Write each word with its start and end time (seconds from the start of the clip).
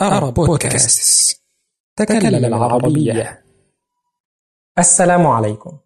أرب 0.00 0.34
بودكاست 0.34 1.40
تكلم 1.96 2.44
العربية. 2.44 3.44
السلام 4.78 5.26
عليكم. 5.26 5.78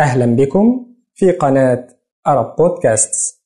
أهلا 0.00 0.26
بكم 0.26 0.94
في 1.14 1.32
قناة 1.32 1.88
أرب 2.26 2.56
بودكاست 2.56 3.44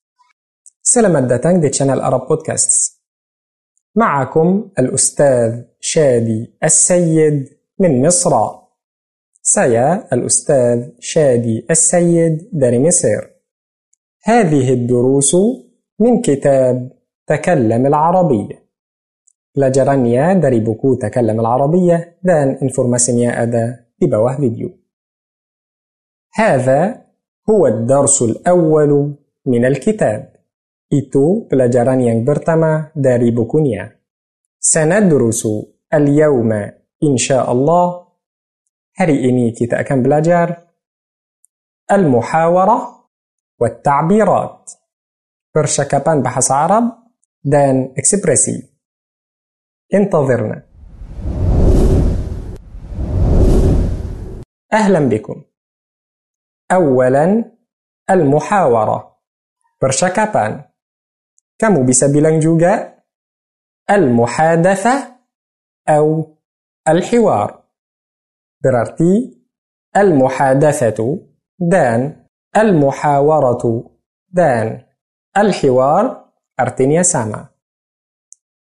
Selamat 0.80 1.29
datang 1.29 1.61
di 1.61 1.69
channel 1.69 2.01
Arab 2.01 2.25
Podcasts. 2.25 3.04
معكم 3.95 4.71
الأستاذ 4.78 5.63
شادي 5.81 6.56
السيد 6.65 7.58
من 7.79 8.06
مصر. 8.06 8.33
سيا 9.42 10.08
الأستاذ 10.13 10.90
شادي 11.01 11.67
السيد 11.71 12.49
dari 12.53 12.79
مصر. 12.81 13.31
هذه 14.24 14.72
الدروس 14.72 15.37
من 16.01 16.23
كتاب 16.23 16.92
تكلم 17.27 17.87
العربية. 17.87 18.67
pelajarannya 19.59 20.33
dari 20.33 20.61
buku 20.61 20.95
تكلم 20.95 21.41
العربية 21.41 22.19
dan 22.23 22.48
informasinya 22.62 23.43
ada 23.43 23.69
di 23.69 23.87
bawah 24.01 24.37
video 24.37 24.70
هذا 26.35 27.05
هو 27.51 27.66
الدرس 27.66 28.23
الأول 28.23 29.15
من 29.47 29.65
الكتاب 29.65 30.33
itu 30.93 31.48
pelajarannya 31.51 32.25
pertama 32.25 32.91
dari 32.97 33.30
bukunya 33.30 33.98
سندرس 34.61 35.49
اليوم 35.95 36.52
إن 37.02 37.16
شاء 37.16 37.52
الله 37.52 38.07
hari 38.97 39.29
ini 39.29 39.51
kita 39.51 39.77
akan 39.77 40.02
belajar 40.02 40.57
المحاورة 41.93 43.09
والتعبيرات 43.61 44.71
برشكبان 45.55 46.23
بحث 46.23 46.51
عرب 46.51 46.85
دان 47.45 47.95
اكسبريسي 47.99 48.77
انتظرنا. 49.95 50.62
أهلا 54.73 55.01
بكم. 55.09 55.45
أولا 56.73 57.45
المحاورة. 58.10 58.98
percakapan 59.79 60.66
kamu 61.57 61.87
bilang 62.10 62.37
juga 62.43 62.98
المحادثة 63.90 64.94
أو 65.88 66.36
الحوار. 66.88 67.50
berarti 68.60 69.12
المحادثة 69.96 70.98
dan 71.56 72.28
المحاورة 72.56 73.64
dan 74.28 74.84
الحوار 75.36 76.04
artinya 76.58 77.00
sama 77.00 77.48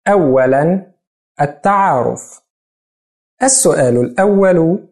أولا 0.08 0.94
التعارف 1.42 2.42
السؤال 3.44 3.98
الأول 3.98 4.90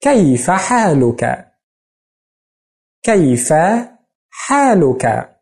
كيف 0.00 0.50
حالك؟ 0.50 1.52
كيف 3.02 3.52
حالك؟ 4.30 5.36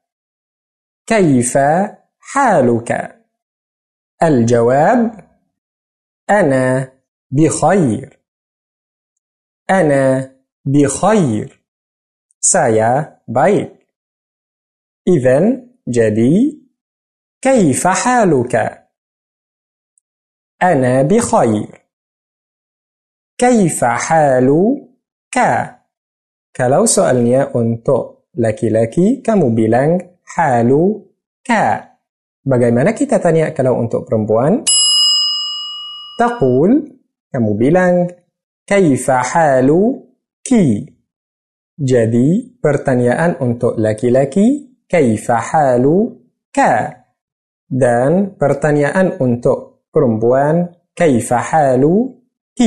كيف 1.06 1.58
حالك؟ 2.18 3.20
الجواب 4.22 5.30
أنا 6.30 6.92
بخير 7.30 8.20
أنا 9.70 10.34
بخير 10.64 11.64
سايا 12.40 13.20
بايك 13.28 13.86
إذن 15.08 15.70
جدي 15.88 16.62
كيف 17.42 17.86
حالك؟ 17.86 18.83
أنا 20.63 21.01
بخير 21.01 21.69
كيف 23.37 23.79
حالك؟ 23.85 25.37
Kalau 26.49 26.83
soalnya 26.89 27.47
untuk 27.55 28.27
laki-laki, 28.35 29.23
kamu 29.23 29.55
bilang 29.55 29.95
halu 30.35 31.07
ka. 31.39 31.95
Bagaimana 32.43 32.91
kita 32.91 33.21
tanya 33.21 33.55
kalau 33.55 33.79
untuk 33.79 34.03
perempuan? 34.03 34.67
Taqul, 36.19 36.83
kamu 37.31 37.51
bilang 37.55 38.11
kaifa 38.67 39.23
halu 39.23 40.03
ki. 40.43 40.83
Jadi, 41.79 42.59
pertanyaan 42.59 43.39
untuk 43.39 43.79
laki-laki, 43.79 44.75
kaifa 44.83 45.39
halu 45.39 46.11
ka. 46.51 46.91
Dan 47.69 48.35
pertanyaan 48.35 49.15
untuk 49.21 49.72
perempuan 49.93 50.79
كيف 50.95 51.33
حالك 51.33 52.59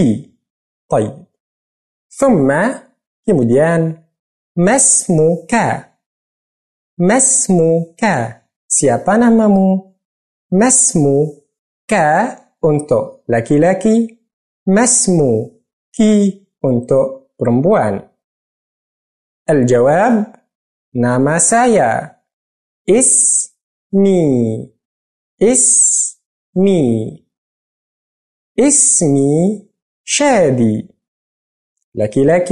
طيب 0.88 1.14
ثم 2.08 2.48
kemudian 3.28 3.80
ما 4.56 4.76
اسمك 4.76 5.52
ما 6.98 7.16
اسمك 7.16 8.02
siapa 8.68 9.12
namamu 9.20 9.92
ما 10.52 10.68
اسمك 10.68 11.92
untuk 12.64 13.28
laki-laki 13.28 14.16
ما 14.66 14.84
اسمك 14.84 15.98
untuk 16.64 17.36
perempuan 17.36 18.08
الجواب 19.50 20.14
nama 20.96 21.36
saya 21.36 22.22
اسمي 22.88 24.24
اسمي 25.42 26.15
اسمي 26.57 27.25
اسمي 28.59 29.69
شادي. 30.03 30.89
لك 31.95 32.17
لك 32.17 32.49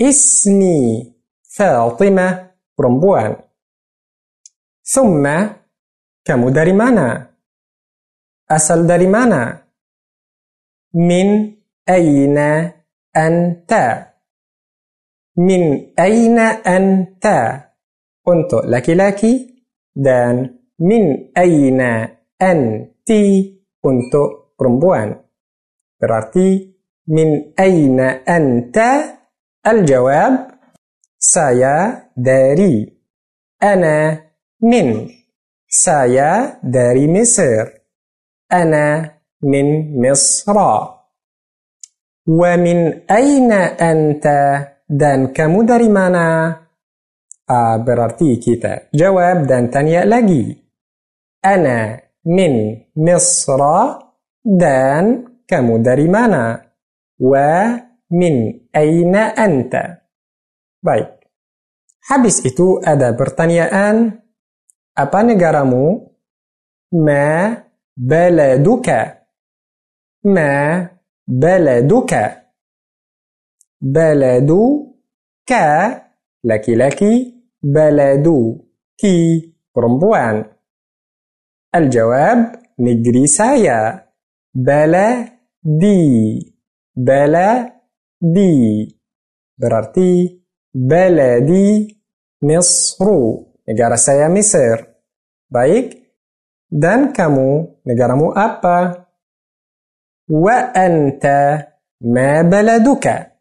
اسمي 0.00 1.14
فاطمة 1.42 2.50
رمبوان 2.80 3.36
ثم 4.82 5.24
كم 6.24 6.48
أصل 8.50 8.86
dari 8.86 9.06
mana 9.10 9.66
من 10.94 11.56
أين 11.88 12.38
أنت؟ 13.16 13.72
من 15.36 15.62
أين 15.98 16.38
أنت؟ 16.66 17.26
untuk 18.22 18.62
laki-laki 18.70 19.66
dan 19.90 20.62
min 20.78 21.34
aina 21.34 22.06
an 22.38 22.91
ti 23.06 23.50
untuk 23.82 24.54
perempuan. 24.56 25.14
Berarti 25.98 26.66
min 27.10 27.54
aina 27.58 28.22
anta? 28.26 29.18
Al-jawab 29.62 30.58
saya 31.22 32.10
dari. 32.18 32.82
Ana 33.62 34.18
min. 34.66 35.06
Saya 35.70 36.58
dari 36.58 37.06
Mesir. 37.06 37.62
Ana 38.50 39.06
min 39.46 39.94
Misra. 39.94 40.98
Wa 42.26 42.52
min 42.58 43.06
aina 43.06 43.78
anta? 43.78 44.66
Dan 44.82 45.30
kamu 45.32 45.58
dari 45.64 45.88
mana? 45.88 46.52
Ah, 47.48 47.78
berarti 47.80 48.36
kita 48.36 48.92
jawab 48.92 49.48
dan 49.48 49.70
tanya 49.72 50.04
lagi. 50.04 50.52
Ana 51.42 51.96
min 52.26 52.84
Misra 52.98 53.98
dan 54.42 55.26
kamu 55.46 55.82
dari 55.82 56.06
mana? 56.06 56.58
Wa 57.18 57.78
min 58.12 58.66
aina 58.74 59.34
anta? 59.34 60.02
Baik. 60.82 61.22
Habis 62.02 62.42
itu 62.42 62.82
ada 62.82 63.14
pertanyaan 63.14 64.18
apa 64.98 65.18
negaramu? 65.22 66.10
Ma 66.98 67.54
baladuka? 67.94 69.22
Ma 70.26 70.82
baladuka? 71.24 72.42
Baladu 73.82 74.94
ka 75.42 75.90
laki-laki, 76.46 77.34
baladu 77.58 78.62
ki 78.94 79.14
perempuan. 79.74 80.46
الجواب 81.74 82.62
نجريسايا 82.80 84.08
بلا 84.54 85.28
دي. 85.64 86.56
بلا 86.96 87.72
دي. 88.22 89.00
برارتي 89.58 90.42
بلدي 90.74 92.02
مصر 92.42 93.06
نجارة 93.68 93.94
سايا 93.94 94.28
مصر. 94.28 94.84
بايك. 95.50 96.02
دان 96.70 97.12
كامو. 97.12 97.80
نجارمو 97.86 98.32
أبا. 98.32 99.06
وأنت 100.30 101.26
ما 102.00 102.42
بلدك. 102.42 103.32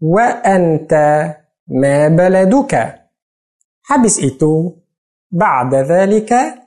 وأنت 0.00 0.92
ما 1.68 2.08
بلدك. 2.08 3.00
حبس 3.82 4.18
إتو 4.24 4.76
بعد 5.30 5.74
ذلك 5.74 6.63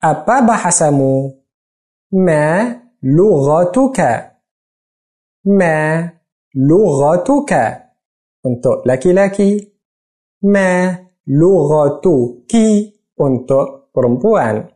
Apa 0.00 0.40
bahasamu? 0.40 1.40
ما 2.12 2.80
لغتك 3.02 3.98
ما 5.46 6.10
لغتك 6.54 7.52
untuk 8.42 8.82
laki-laki 8.82 9.62
ما 10.42 10.98
lugatuki 11.30 12.90
untuk 13.14 13.94
perempuan 13.94 14.66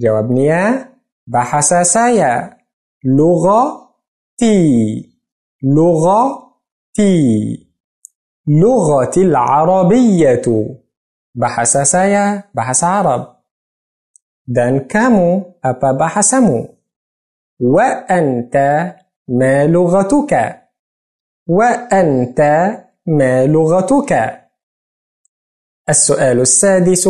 jawabnya 0.00 0.88
bahasa 1.28 1.84
saya 1.84 2.56
لغتي 3.04 4.56
لغتي 5.60 7.20
لغتي 8.48 9.20
العربية 9.20 10.46
bahasa 11.36 11.84
saya 11.84 12.48
bahasa 12.56 13.04
Arab 13.04 13.33
Dan 14.44 14.84
kamu 14.84 15.60
apa 15.64 15.88
bahasamu? 15.96 16.68
Wa 17.64 18.04
anta 18.04 19.00
ma 19.32 19.64
lughatuka? 19.64 20.68
Wa 21.48 21.88
anta 21.88 22.84
ma 23.08 23.44
lughatuka? 23.48 24.44
السؤال 25.84 26.40
السادس 26.40 27.04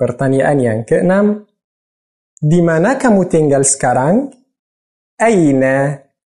pertanyaan 0.00 0.58
yang 0.60 0.80
keenam 0.88 1.44
di 2.40 2.64
mana 2.64 2.96
kamu 2.96 3.28
tinggal 3.28 3.68
sekarang 3.68 4.32
أين 5.20 5.60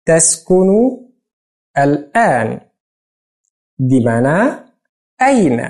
تسكن 0.05 0.69
الآن 1.77 2.47
di 3.77 3.99
mana 4.01 4.65
أين 5.21 5.61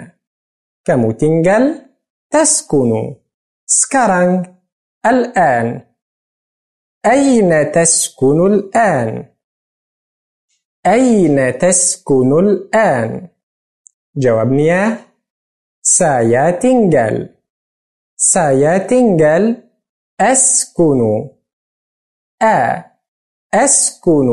kamu 0.88 1.10
tinggal 1.20 1.92
تسكن 2.32 2.92
سكارانغ 3.70 4.44
الآن. 5.06 5.82
أين 7.06 7.72
تسكن 7.72 8.54
الآن؟ 8.54 9.26
أين 10.86 11.58
تسكن 11.58 12.40
الآن؟ 12.40 13.30
جوابني 14.16 14.64
نيا 14.64 14.98
سايا 15.82 16.52
تنجل 16.52 17.36
سايا 18.16 18.78
تنجل 18.78 19.64
أسكن. 20.20 21.30
أ. 22.42 22.84
أسكن. 23.54 24.28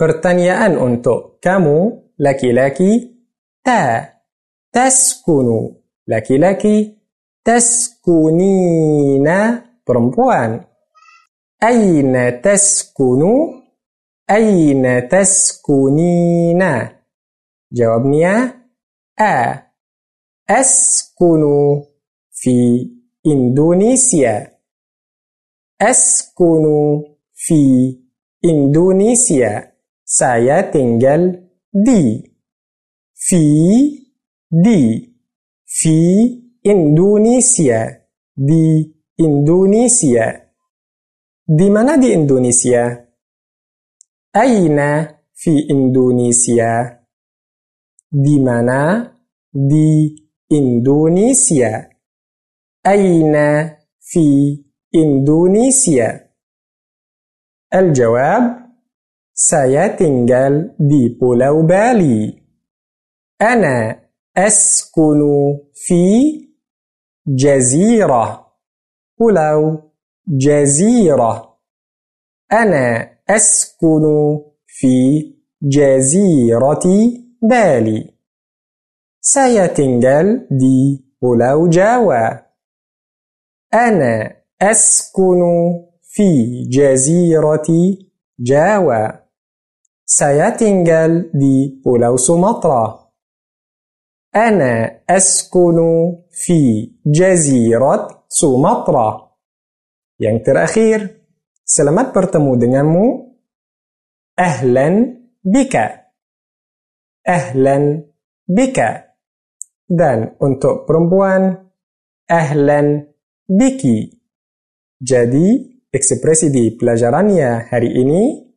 برتانيا 0.00 0.66
أن 0.66 0.78
أنتو. 0.78 1.38
كامو. 1.42 2.12
لكي 2.18 2.52
لكي. 2.52 3.16
تا. 3.64 4.08
تسكن. 4.72 5.76
لكي 6.06 6.38
لكي. 6.38 6.97
تسكنين 7.44 9.28
perempuan. 9.86 10.68
أين 11.62 12.40
تسكن 12.42 13.22
أين 14.30 15.08
تسكنين 15.08 16.62
جوابني 17.72 18.26
أ 19.20 19.62
أسكن 20.50 21.42
في 22.30 22.90
إندونيسيا 23.26 24.58
أسكن 25.82 26.64
في 27.34 27.60
إندونيسيا 28.44 29.78
saya 30.08 30.72
tinggal 30.72 31.52
di. 31.68 32.24
في 33.12 33.44
di. 34.48 35.04
في 35.66 35.98
Di 36.68 36.74
Indonesia 39.16 40.36
di 41.48 41.68
mana 41.72 41.96
di 41.96 42.12
Indonesia 42.12 42.92
Aina 44.36 45.08
fi 45.32 45.64
Indonesia 45.72 46.92
di 48.04 48.36
mana 48.44 49.00
di 49.48 50.12
Indonesia 50.52 51.88
Aina 52.84 53.48
fi 53.96 54.60
Indonesia 54.92 56.28
الجواب 57.72 58.44
saya 59.32 59.96
tinggal 59.96 60.76
di 60.76 61.16
Pulau 61.16 61.64
أنا 63.40 64.02
أسكن 64.36 65.20
في 65.74 66.47
جزيرة. 67.28 68.46
ولو 69.20 69.82
جزيرة. 70.28 71.58
أنا 72.52 73.10
أسكن 73.30 74.02
في 74.66 74.88
جزيرة 75.62 76.84
بالي. 77.42 78.14
سيتنجل 79.20 80.48
دي 80.50 81.04
ولو 81.22 81.68
جاوا 81.68 82.48
أنا 83.74 84.36
أسكن 84.62 85.40
في 86.02 86.62
جزيرة 86.70 87.96
جاوا 88.40 89.08
سيتنجل 90.06 91.30
دي 91.34 91.82
ولو 91.86 92.16
سمطرة. 92.16 92.97
أنا 94.35 95.05
أسكن 95.09 95.77
في 96.31 96.91
جزيرة 97.05 98.25
سومطرة 98.27 99.33
Yang 100.21 100.37
terakhir, 100.45 100.99
selamat 101.65 102.13
bertemu 102.13 102.51
denganmu. 102.55 103.05
Ahlan 104.39 105.25
bika. 105.41 106.15
Ahlan 107.25 108.07
bika. 108.47 109.17
Dan 109.83 110.37
untuk 110.39 110.85
perempuan, 110.87 111.65
ahlan 112.29 113.09
biki. 113.49 114.15
Jadi, 115.01 115.81
ekspresi 115.91 116.53
di 116.53 116.71
pelajarannya 116.71 117.67
hari 117.67 117.89
ini, 117.91 118.47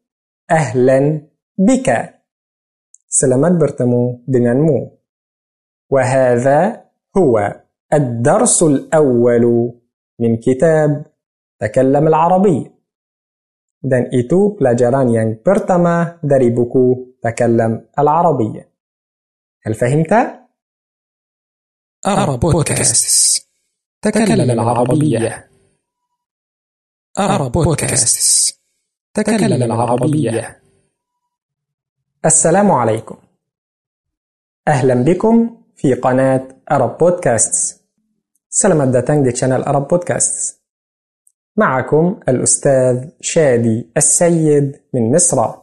ahlan 0.46 1.26
bika. 1.56 2.22
Selamat 3.10 3.58
bertemu 3.58 4.22
denganmu. 4.28 4.78
وهذا 5.91 6.85
هو 7.17 7.61
الدرس 7.93 8.63
الأول 8.63 9.43
من 10.19 10.31
كتاب 10.37 11.05
تكلم 11.59 12.07
العربي. 12.07 12.71
dan 13.81 14.13
itu 14.13 14.53
pelajaran 14.61 15.09
yang 15.09 15.29
pertama 15.41 16.21
dari 16.21 16.53
buku 16.53 17.11
تكلم 17.21 17.87
العربية 17.99 18.69
هل 19.65 19.73
فهمت؟ 19.73 20.13
أرى 22.07 22.37
بودكاست. 22.37 23.47
تكلم 24.01 24.51
العربية 24.51 25.49
Arab 27.19 27.49
Podcast. 27.49 28.59
تكلم 29.13 29.63
العربية 29.63 30.61
السلام 32.25 32.71
عليكم. 32.71 33.17
أهلا 34.67 34.93
بكم. 34.93 35.60
في 35.81 35.93
قناة 35.93 36.47
Arab 36.71 36.97
Podcast 36.97 37.81
selamat 38.49 38.91
datang 38.91 39.25
di 39.25 39.31
channel 39.31 39.63
Arab 39.63 39.87
Podcast 39.87 40.61
معكم 41.57 42.19
الأستاذ 42.29 43.09
شادي 43.21 43.91
السيد 43.97 44.81
من 44.93 45.11
مصر. 45.15 45.53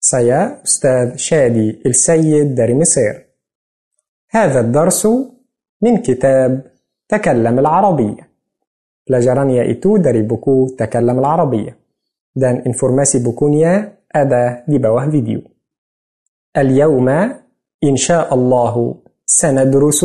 saya 0.00 0.62
ustadz 0.64 1.16
شادي 1.16 1.82
السيد 1.86 2.54
dari 2.54 2.74
Mesir 2.74 3.26
هذا 4.30 4.60
الدرس 4.60 5.06
من 5.82 6.02
كتاب 6.02 6.72
تكلم 7.08 7.58
العربية 7.58 8.30
pelajarannya 9.10 9.70
itu 9.70 9.96
dari 9.96 10.22
buku 10.22 10.68
تكلم 10.68 11.18
العربية 11.18 11.78
dan 12.36 12.56
informasi 12.66 13.18
bukunya 13.18 13.98
ada 14.14 14.64
di 14.68 14.80
bawah 14.80 15.10
video. 15.10 15.42
اليوم 16.56 17.08
إن 17.84 17.96
شاء 17.96 18.34
الله 18.34 18.74
سندرس 19.26 20.04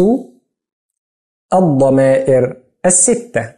الضمائر 1.53 2.63
الستة. 2.85 3.53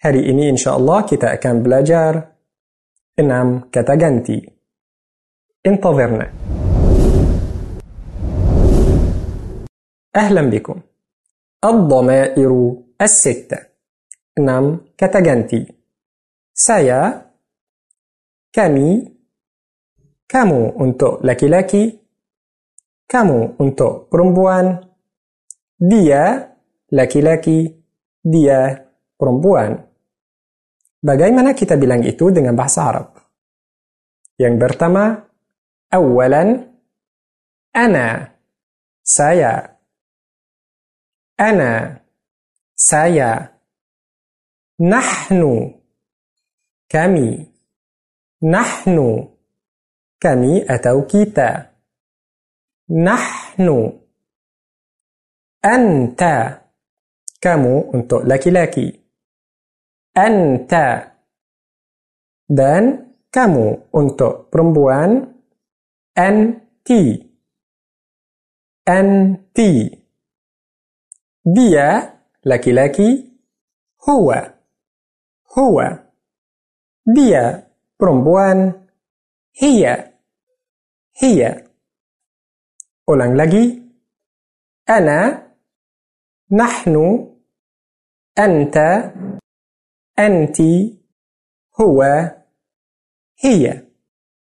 hari 0.00 0.30
ini 0.30 0.50
إن 0.50 0.56
شاء 0.56 0.76
الله 0.76 1.00
kita 1.00 1.32
akan 1.32 1.62
belajar 1.62 2.28
enam 3.18 3.70
kata 3.72 3.94
ganti. 3.94 4.50
انتظرنا. 5.66 6.32
أهلا 10.16 10.42
بكم. 10.50 10.80
الضمائر 11.64 12.76
الستة. 13.00 13.58
نم 14.38 14.80
كتجنتي 14.98 15.66
سايا. 16.54 17.30
كامي. 18.52 19.14
كامو. 20.28 20.84
أنتو. 20.84 21.18
لكي 21.24 21.48
لكي. 21.48 22.03
Kamu 23.04 23.60
untuk 23.60 24.08
perempuan, 24.08 24.80
dia 25.76 26.54
laki-laki, 26.90 27.68
dia 28.24 28.88
perempuan. 29.18 29.76
Bagaimana 31.04 31.52
kita 31.52 31.76
bilang 31.76 32.00
itu 32.00 32.32
dengan 32.32 32.56
bahasa 32.56 32.80
Arab? 32.88 33.06
Yang 34.40 34.54
pertama, 34.56 35.20
awalan, 35.92 36.64
ana, 37.76 38.34
saya. 39.04 39.76
Ana, 41.36 42.00
saya. 42.72 43.52
Nahnu, 44.80 45.76
kami. 46.88 47.52
Nahnu, 48.42 49.28
kami 50.18 50.52
atau 50.66 51.04
kita. 51.06 51.73
Nahnu. 52.84 53.96
Anta, 55.64 56.60
kamu 57.40 57.96
untuk 57.96 58.28
laki-laki. 58.28 58.92
Anta. 60.12 61.16
Dan 62.44 63.16
kamu 63.32 63.88
untuk 63.96 64.52
perempuan. 64.52 65.24
Anti. 66.12 67.16
Anti. 68.84 69.72
Dia 71.40 71.88
laki-laki. 72.44 73.24
Huwa. 74.04 74.44
Huwa. 75.56 75.88
Dia 77.08 77.64
perempuan. 77.96 78.76
Hiya. 79.56 80.12
Hiya. 81.16 81.63
Ulang 83.04 83.36
lagi. 83.36 83.68
Ana, 84.88 85.36
nahnu, 86.48 87.36
anta, 88.32 89.12
anti, 90.16 90.72
huwa, 91.76 92.32
hiya. 93.44 93.84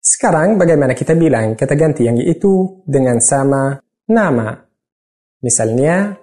Sekarang 0.03 0.59
bagaimana 0.59 0.91
kita 0.91 1.15
bilang 1.15 1.55
kata 1.55 1.75
ganti 1.79 2.03
yang 2.03 2.19
itu 2.19 2.83
dengan 2.83 3.23
sama 3.23 3.79
nama? 4.11 4.59
Misalnya, 5.39 6.19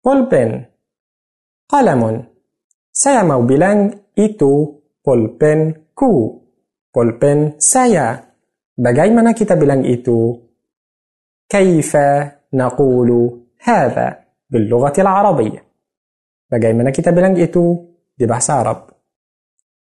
pulpen, 0.00 0.72
kalamun. 1.68 2.32
Saya 2.96 3.20
mau 3.28 3.44
bilang 3.44 3.92
itu 4.16 4.72
pulpenku, 5.04 6.12
pulpen 6.88 7.60
saya. 7.60 8.24
Bagaimana 8.72 9.36
kita 9.36 9.52
bilang 9.52 9.84
itu? 9.84 10.45
كيف 11.48 11.96
نقول 12.54 13.40
هذا 13.62 14.24
باللغة 14.50 14.92
العربية؟ 14.98 15.66
bagaimana 16.52 16.72
kita 16.72 16.90
bilang 16.90 17.14
bilang 17.14 17.36
itu 17.38 17.84
di 18.18 18.26
bahasa 18.26 18.50
Arab. 18.50 18.90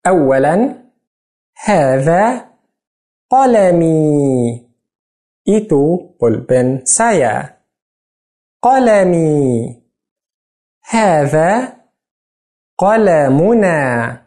أولا 0.07 0.83
هذا 1.65 2.49
قلمي. 3.31 4.69
itu 5.49 6.15
pulpen 6.21 6.85
saya. 6.85 7.61
قلمي. 8.63 9.83
هذا 10.91 11.77
قلمنا. 12.79 14.23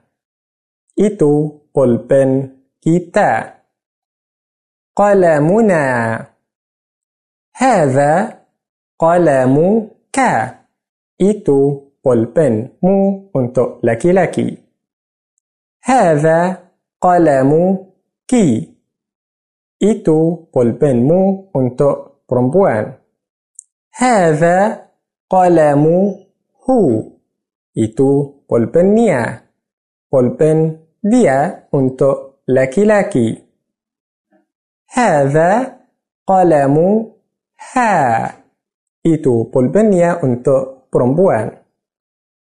itu 0.99 1.59
pulpen 1.73 2.57
kita 2.81 3.53
قلمنا. 4.95 6.34
هذا 7.57 8.39
قلم 8.99 9.55
ك 10.11 10.19
إتو 11.21 11.81
والبن 12.05 12.69
مو 12.83 13.29
أنتو. 13.35 13.79
لكي 13.83 14.11
لكي. 14.11 14.57
هذا 15.83 16.57
قلمكِ 17.01 18.75
itu 19.83 20.45
pulpenmu 20.53 21.51
untuk. 21.55 22.05
perempuan. 22.29 22.93
هذا 23.95 24.87
قلمه 25.29 25.85
itu 26.69 28.33
pulpennya. 28.49 29.41
والبن 30.11 30.79
ديا 31.03 31.67
أنتو. 31.73 32.31
لكي 32.47 32.83
لكي. 32.83 33.43
هذا 34.93 35.79
قلم 36.27 37.14
qalamuha. 37.59 38.45
Itu 39.05 39.53
pulpennya 39.53 40.17
untuk 40.25 40.89
perempuan. 40.89 41.53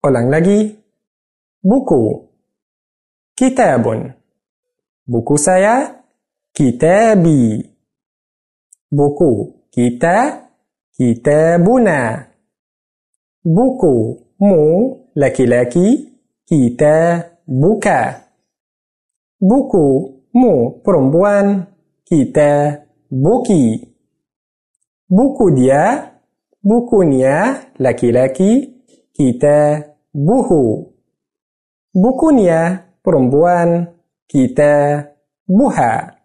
Ulang 0.03 0.27
lagi. 0.27 0.75
Buku. 1.63 2.27
Kitabun. 3.37 4.11
Buku 5.07 5.35
saya. 5.39 6.03
Kitabi. 6.51 7.63
Buku 8.91 9.63
kita. 9.71 10.49
Kitabuna. 10.91 12.27
Buku 13.45 13.95
mu 14.43 14.61
laki-laki. 15.15 16.11
Kita 16.43 17.23
buka. 17.47 18.27
Buku 19.39 19.87
mu 20.35 20.83
perempuan. 20.83 21.63
Kita 22.03 22.75
buki. 23.07 23.90
Buku 25.11 25.51
dia. 25.51 26.07
Bukunya 26.63 27.67
laki-laki. 27.83 28.79
Kita 29.11 29.83
buhu. 30.15 30.87
Bukunya 31.91 32.79
perempuan 33.03 33.91
kita 34.23 35.03
buha. 35.43 36.15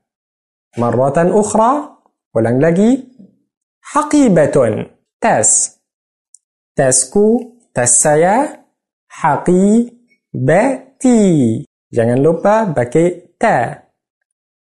Marratan 0.79 1.35
ukhra, 1.35 1.99
ulang 2.31 2.63
lagi. 2.63 3.03
Haqibatun, 3.83 4.87
tas. 5.19 5.83
Tasku, 6.77 7.57
tas 7.75 7.91
saya. 7.91 8.63
Haqibati. 9.11 11.19
Jangan 11.91 12.23
lupa 12.23 12.71
pakai 12.71 13.35
ta. 13.35 13.83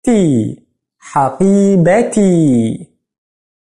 Ti. 0.03 0.51
Haqibati. 0.97 2.33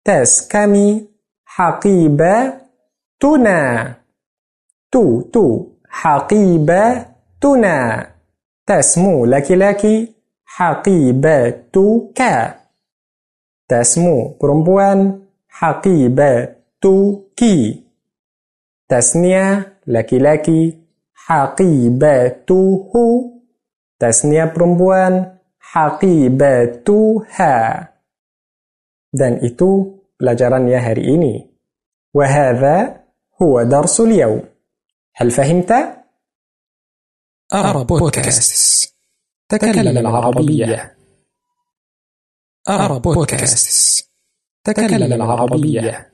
Tas 0.05 0.49
kami. 0.51 1.09
Haqibatuna. 1.57 3.59
tu 4.93 5.25
tu 5.33 5.73
haqibatuna 5.89 7.77
tasmu 8.69 9.25
laki-laki 9.33 10.13
haqibatuka 10.57 12.33
tasmu 13.65 14.37
perempuan 14.37 15.25
haqibatuki 15.49 17.57
tasnia 18.85 19.65
laki-laki 19.89 20.77
haqibatuhu 21.25 23.05
tasnia 23.97 24.53
perempuan 24.53 25.41
haqibatuha 25.73 27.57
dan 29.13 29.39
itu 29.45 30.01
pelajarannya 30.19 30.79
hari 30.81 31.05
ini. 31.17 31.53
وهذا 32.15 33.05
هو 33.43 33.63
درس 33.63 34.01
اليوم 34.01 34.43
هل 35.15 35.31
فهمت؟ 35.31 35.73
أرى 37.55 37.85
بودكاست 37.85 38.95
تكلم 39.49 39.99
العربية 39.99 40.97
أرى 42.69 43.01
بودكاست 43.01 44.11
تكلم 44.65 45.13
العربية 45.13 46.13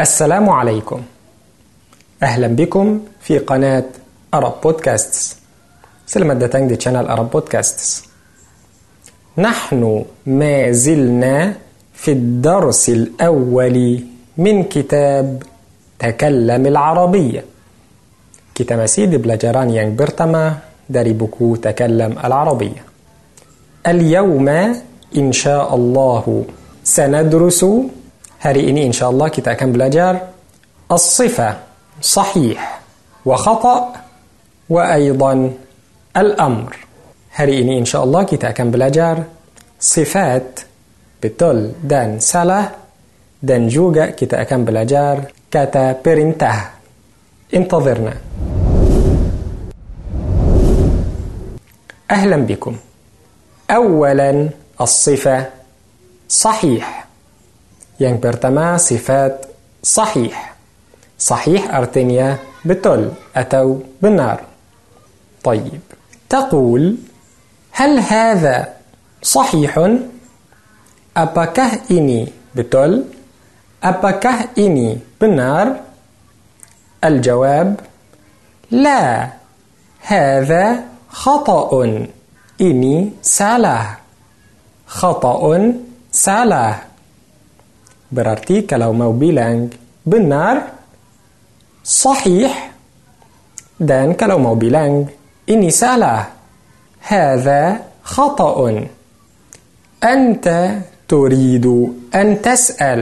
السلام 0.00 0.48
عليكم 0.48 1.06
أهلا 2.22 2.46
بكم 2.46 3.08
في 3.20 3.38
قناة 3.38 3.88
أرب 4.34 4.60
بودكاست 4.60 5.39
Selamat 6.10 6.42
datang 6.42 6.66
di 6.66 6.74
channel 6.74 7.06
Arab 7.06 7.30
Podcasts. 7.30 8.02
نحن 9.38 9.78
ما 10.26 10.74
زلنا 10.74 11.54
في 11.94 12.10
الدرس 12.18 12.84
الأول 12.88 13.76
من 14.34 14.66
كتاب 14.66 15.26
تكلم 16.02 16.62
العربية. 16.66 17.42
masih 18.58 19.06
di 19.06 19.22
pelajaran 19.22 19.70
yang 19.70 19.94
pertama 19.94 20.58
dari 20.82 21.14
buku 21.14 21.62
تكلم 21.62 22.18
العربية. 22.18 22.82
اليوم 23.86 24.48
إن 25.14 25.28
شاء 25.30 25.70
الله 25.70 26.24
سندرس. 26.82 27.62
hari 28.42 28.66
ini 28.66 28.90
إن 28.90 28.94
شاء 28.98 29.14
الله 29.14 29.30
kita 29.30 29.54
akan 29.54 29.68
belajar 29.70 30.26
الصفة 30.90 31.50
صحيح 32.02 32.58
وخطأ 33.22 33.78
وأيضا 34.66 35.69
الأمر. 36.16 36.76
هري 37.34 37.60
إني 37.62 37.78
إن 37.78 37.84
شاء 37.84 38.04
الله 38.04 38.22
كي 38.22 38.36
تأكم 38.36 38.70
بلاجار 38.70 39.24
صفات 39.80 40.60
بتل 41.22 41.72
دان 41.84 42.20
سالة 42.20 42.70
دان 43.42 43.68
جوجا 43.68 44.06
كي 44.06 44.26
تأكم 44.26 44.64
بلاجار 44.64 45.24
كاتا 45.50 46.00
برنته 46.04 46.60
انتظرنا 47.54 48.14
أهلا 52.10 52.36
بكم 52.36 52.76
أولا 53.70 54.48
الصفة 54.80 55.46
صحيح 56.28 57.06
yang 58.02 58.16
pertama 58.26 58.76
صفات 58.76 59.46
صحيح 59.82 60.54
صحيح 61.18 61.62
artinya 61.70 62.36
بتل 62.66 63.10
atau 63.36 63.66
بالنار 64.02 64.40
طيب 65.44 65.80
تقول 66.30 66.96
هل 67.72 67.92
هذا 67.98 68.56
صحيح؟ 69.22 69.74
Apakah 71.10 71.90
ini 71.90 72.30
betul? 72.54 73.02
Apakah 73.82 74.54
ini 74.54 74.94
benar? 75.18 75.90
الجواب 77.00 77.80
لا 78.70 79.32
هذا 80.04 80.64
خطأ 81.08 81.70
ini 82.60 82.96
salah 83.24 83.96
خطأ 84.84 85.42
salah 86.12 86.76
berarti 88.12 88.68
kalau 88.68 88.92
mau 88.92 89.16
bilang 89.16 89.72
benar 90.04 90.76
sahih 91.80 92.52
dan 93.80 94.12
kalau 94.12 94.36
mau 94.36 94.52
bilang 94.52 95.08
ini 95.50 95.68
salah 95.74 96.30
هذا 97.00 97.80
خطأ. 98.04 98.56
أنت 100.04 100.46
تريد 101.08 101.66
أن 102.14 102.28
تسأل. 102.42 103.00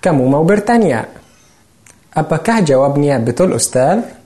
kamu 0.00 0.22
mau 0.32 0.44
bertanya 0.44 1.08
apakah 2.16 2.64
jawabnya 2.64 3.20
betul 3.20 3.52
Ustaz 3.56 4.20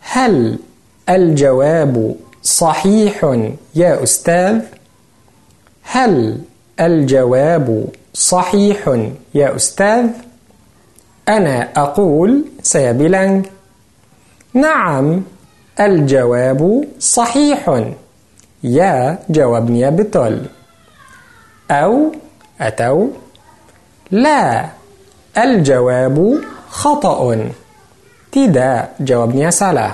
هل 0.00 0.58
الجواب 1.08 2.16
صحيح 2.42 3.16
يا 3.74 4.02
أستاذ؟ 4.02 4.60
هل 5.82 6.40
الجواب 6.80 7.86
صحيح 8.14 8.80
يا 9.34 9.56
أستاذ؟ 9.56 10.06
أنا 11.28 11.68
أقول 11.76 12.44
سيبلنج 12.62 13.46
نعم. 14.54 15.22
الجواب 15.80 16.84
صحيح. 17.00 17.62
يا 18.64 19.18
جاوبني 19.28 19.90
بطل 19.90 20.34
أو 21.70 22.12
أتوا 22.60 23.06
لا 24.10 24.66
الجواب 25.38 26.16
خطأ. 26.68 27.48
تدا 28.32 28.88
جاوبني 29.00 29.50
سلا 29.50 29.90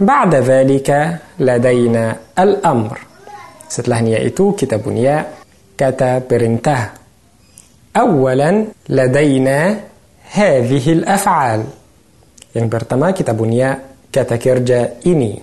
بعد 0.00 0.34
ذلك 0.34 1.18
لدينا 1.38 2.16
الأمر. 2.38 2.98
ستلهني 3.68 4.26
إتو 4.26 4.52
كتاب 4.52 4.82
يا 4.86 5.26
كتاب 5.78 6.22
برنته 6.30 6.90
أولا 7.96 8.66
لدينا 8.88 9.80
هذه 10.32 10.92
الأفعال 10.92 11.64
ينبرتما 12.56 13.10
برتما 13.10 13.10
كتاب 13.10 13.38
يا 13.52 13.78
kata 14.14 14.38
kerja 14.38 15.02
ini. 15.02 15.42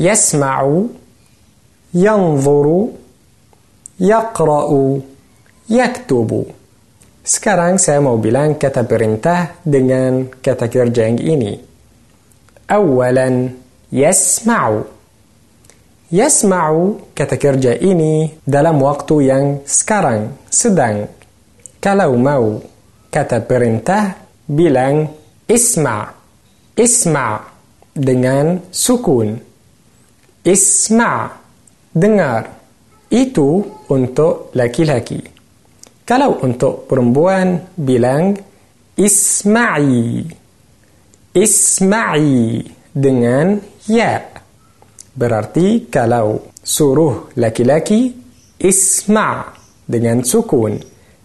Yasma'u 0.00 0.88
yanzuru 1.92 2.96
yakra'u, 4.00 5.04
yaktubu. 5.68 6.48
Sekarang 7.20 7.76
saya 7.76 8.00
mau 8.00 8.16
bilang 8.16 8.56
kata 8.56 8.88
perintah 8.88 9.60
dengan 9.60 10.32
kata 10.40 10.72
kerja 10.72 11.04
yang 11.04 11.20
ini. 11.20 11.52
Awalan 12.64 13.52
yasma'u. 13.92 14.88
Yasma'u 16.08 17.12
kata 17.12 17.36
kerja 17.36 17.76
ini 17.76 18.40
dalam 18.40 18.80
waktu 18.80 19.14
yang 19.28 19.44
sekarang 19.68 20.48
sedang. 20.48 21.06
Kalau 21.76 22.16
mau 22.16 22.56
kata 23.12 23.44
perintah 23.44 24.16
bilang 24.48 25.06
isma' 25.44 26.20
isma' 26.80 27.49
dengan 28.00 28.72
sukun. 28.72 29.36
Isma 30.40 31.28
dengar. 31.92 32.56
Itu 33.10 33.66
untuk 33.90 34.54
laki-laki. 34.56 35.18
Kalau 36.06 36.40
untuk 36.40 36.86
perempuan 36.88 37.74
bilang 37.76 38.38
isma'i. 38.94 40.24
Isma'i 41.34 42.62
dengan 42.90 43.58
ya. 43.90 44.18
Berarti 45.10 45.90
kalau 45.90 46.54
suruh 46.62 47.34
laki-laki 47.34 48.14
isma' 48.62 49.52
dengan 49.84 50.22
sukun. 50.22 50.78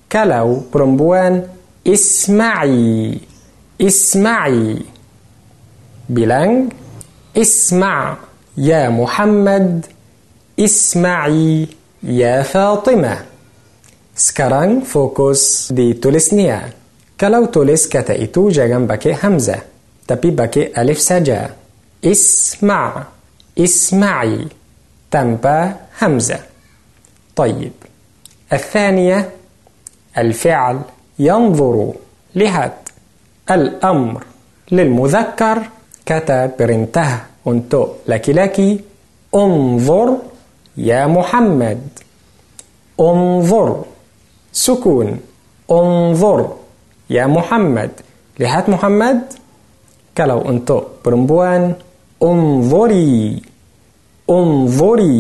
Kalau 0.10 0.66
perempuan 0.74 1.38
isma'i. 1.86 3.14
Isma'i. 3.78 4.95
بلانج. 6.10 6.72
اسمع 7.38 8.18
يا 8.58 8.90
محمد 8.90 9.86
اسمعي 10.60 11.68
يا 12.04 12.44
فاطمة. 12.44 13.26
sekarang 14.16 14.82
fokus 14.82 15.72
di 15.72 15.94
tulisannya 15.94 16.70
kalau 17.22 17.46
tulis 17.46 17.88
kata 17.88 18.23
itu 18.23 18.50
jangan 18.50 18.88
pakai 18.88 19.16
همزة 19.24 19.62
tapi 20.08 20.32
pakai 20.32 20.82
ألف 20.82 21.00
saja. 21.00 21.50
اسمع 22.06 23.04
اسمعي. 23.60 24.48
tanpa 25.12 25.76
همزة 26.02 26.40
طيب. 27.36 27.72
الثانية. 28.54 29.30
الفعل 30.18 30.80
ينظر. 31.20 31.94
هات 32.36 32.90
الأمر 33.52 34.24
للمذكر. 34.72 35.62
Kata 36.06 36.54
perintah 36.54 37.42
untuk 37.50 38.06
laki-laki 38.06 38.96
انظر 39.36 40.10
يا 40.78 41.08
محمد 41.08 41.82
انظر 43.00 43.70
سكون 44.54 45.20
انظر 45.72 46.40
يا 47.10 47.28
محمد 47.28 47.92
lihat 48.40 48.72
Muhammad 48.72 49.36
kalau 50.16 50.44
untuk 50.48 51.04
perempuan 51.04 51.76
انظري 52.24 53.44
انظري 54.30 55.20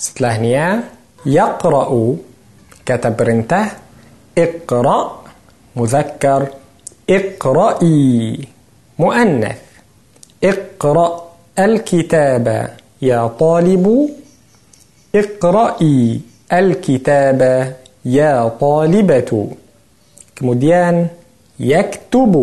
setelahnya 0.00 0.88
يقرأ 1.28 1.92
kata 2.88 3.08
perintah 3.12 3.66
اقرأ 4.32 5.00
مذكر 5.76 6.42
اقرأي 7.10 8.00
مؤنث. 8.98 9.58
اقرأ 10.44 11.08
الكتاب 11.58 12.46
يا 13.02 13.26
طالب. 13.26 14.10
اقرأي 15.14 16.20
الكتاب 16.52 17.40
يا 18.04 18.48
طالبة. 18.60 19.30
kemudian 20.36 20.94
يكتب. 21.60 22.34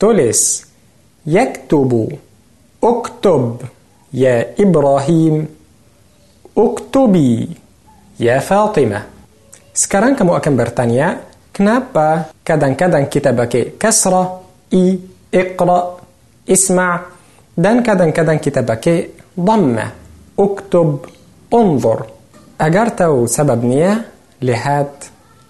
tulis 0.00 0.40
يكتب. 1.26 1.92
اكتب. 2.84 3.56
يا 4.12 4.54
إبراهيم. 4.60 5.34
اكتبي. 6.58 7.48
يا 8.20 8.38
فاطمة. 8.38 9.00
Sekarang 9.70 10.18
kamu 10.18 10.34
bertanya, 10.58 11.22
kenapa 11.54 12.34
kadang-kadang 12.42 13.06
kita 13.06 13.30
pakai 13.30 13.78
kasrah, 13.78 14.42
i, 14.74 14.98
اقرأ 15.34 16.00
اسمع. 16.50 17.00
دان 17.56 17.82
كدن 17.82 18.10
كدن 18.10 18.38
كتابك. 18.38 19.10
ضمة 19.40 19.92
اكتب 20.38 20.98
انظر. 21.54 22.06
اجرتو 22.60 23.26
سبب 23.26 23.64
نية 23.64 24.04
لهات 24.42 25.04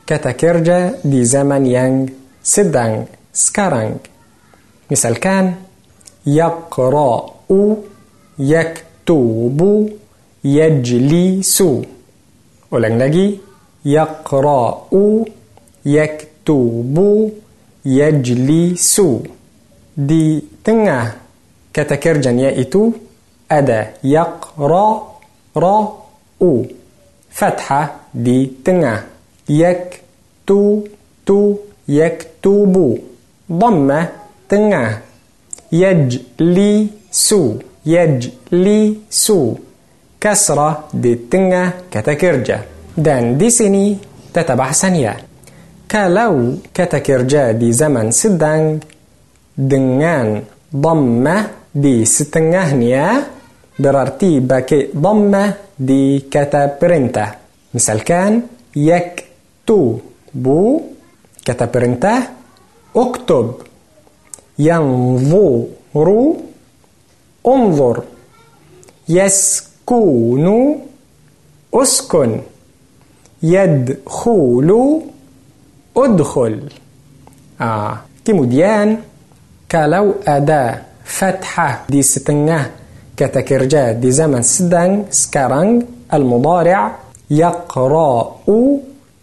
كتكرجة 0.07 0.95
دي 1.05 1.25
زمن 1.25 1.67
يانج 1.67 2.11
سدانج 2.43 3.05
سكارانج 3.33 3.97
مثال 4.91 5.17
كان 5.21 5.55
يقرأ 6.27 7.31
يكتب 8.39 9.89
يجلس 10.45 11.63
ولن 12.71 12.99
نجي 12.99 13.39
يقرأ 13.85 14.87
يكتب 15.87 16.97
يجلس 17.85 18.31
يجلسو 18.31 19.21
di 19.95 20.41
tengah 20.63 21.17
kata 21.71 21.97
kerjanya 21.97 22.51
itu 22.55 22.95
ada 23.51 23.95
yaqra 24.03 24.89
ra 25.55 25.79
u 26.41 26.53
fathah 27.31 28.11
di 28.11 28.61
tengah 28.63 29.07
yaktubu 29.47 31.01
يكتب 31.31 31.59
يكتب 31.89 32.75
ضمة 33.51 34.01
tengah 34.51 34.91
يجلس 35.73 37.29
يجلس 37.87 39.27
kasrah 40.21 40.85
di 40.93 41.17
tengah 41.17 41.89
kata 41.89 42.13
kerja 42.13 42.61
dan 42.93 43.41
di 43.41 43.49
sini 43.49 43.97
tata 44.29 44.53
bahasanya 44.53 45.17
kalau 45.89 46.61
kata 46.69 47.01
kerja 47.01 47.57
di 47.57 47.73
zaman 47.73 48.13
sedang 48.13 48.77
dengan 49.55 50.43
dhammah 50.71 51.71
di 51.71 52.03
setengahnya 52.03 53.27
berarti 53.79 54.43
pakai 54.43 54.93
dhammah 54.93 55.75
di 55.75 56.27
kata 56.29 56.77
perintah. 56.77 57.39
Misalkan 57.73 58.45
yaktubu 58.75 60.61
kata 61.41 61.67
perintah 61.71 62.19
uktub 62.93 63.65
ru, 65.95 66.23
unzur 67.41 67.97
yaskunu 69.09 70.59
uskun 71.73 72.31
yadkhulu 73.41 74.83
udkhul. 75.97 76.55
Ah, 77.61 78.05
kemudian 78.25 79.01
kalau 79.71 80.19
ada 80.27 80.91
fathah 81.07 81.87
di 81.87 82.03
setengah 82.03 82.75
kata 83.15 83.47
kerja 83.47 83.95
di 83.95 84.11
zaman 84.11 84.43
sedang 84.43 85.07
sekarang 85.07 85.79
al-mudari' 86.11 86.75
yaqra'u 87.31 88.59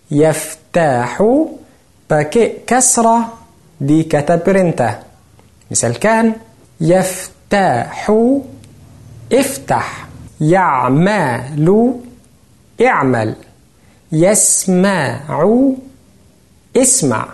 yaftahu 0.07 1.31
pakai 2.07 2.63
kasrah 2.63 3.35
di 3.75 4.07
kata 4.07 4.39
perintah 4.39 5.07
كان 5.75 6.33
يفتح 6.81 8.11
افتح 9.33 10.07
يعمل 10.41 11.67
اعمل 12.81 13.35
يسمع 14.11 15.11
اسمع 16.77 17.25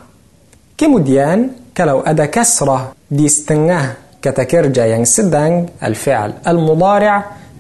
kemudian 0.74 1.54
kalau 1.78 2.02
ada 2.02 2.26
kasrah 2.26 2.98
دي 3.18 3.26
استنه 3.32 3.82
كتكرجة 4.24 4.84
ين 4.94 5.06
سدن 5.16 5.54
الفعل 5.88 6.32
المضارع 6.52 7.16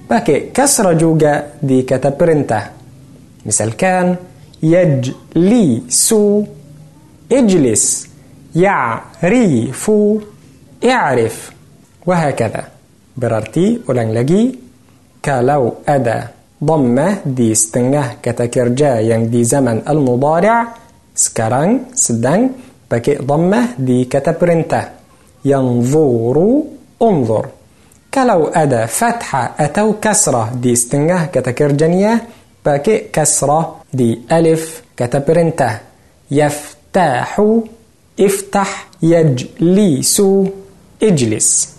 بك 0.09 0.27
كسر 0.55 0.87
جوجا 1.01 1.33
دي 1.67 1.81
كتبرنتا 1.89 2.61
مثل 3.45 3.69
كان 3.81 4.07
يج 4.63 5.03
سو 5.89 6.43
اجلس 7.31 7.85
يعرفو 8.55 9.99
اعرف 10.93 11.35
وهكذا 12.07 12.63
بررتي 13.19 13.67
ولن 13.87 14.09
لجي 14.17 14.43
كلو 15.25 15.63
أدا 15.95 16.19
ضمة 16.63 17.07
دي 17.37 17.51
استنه 17.51 18.05
كتكرجة 18.23 18.91
ين 19.09 19.23
دي 19.33 19.41
زمن 19.53 19.77
المضارع 19.89 20.57
سكران 21.15 21.71
سدن 22.05 22.41
بك 22.91 23.07
ضمة 23.29 23.61
دي 23.87 23.99
كتبرنته 24.11 24.83
ينظر 25.45 26.63
انظر. 27.01 27.49
kalau 28.13 28.47
ada 28.47 28.85
فتحة 28.85 29.55
atau 29.59 29.93
كسرة 30.01 30.53
di 30.55 30.73
setengah 30.73 31.25
kata 31.25 31.71
kerjanya 31.71 32.27
pakai 32.65 32.97
كسرة 32.97 33.81
di 33.93 34.21
ألف 34.31 34.83
kata 34.97 35.25
perintah 35.25 35.79
يفتح 36.31 37.41
افتح 38.19 38.87
يجلس 39.01 40.21
اجلس 41.03 41.75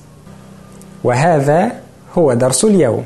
وهذا 1.04 1.80
هو 2.18 2.32
درس 2.34 2.64
اليوم 2.64 3.04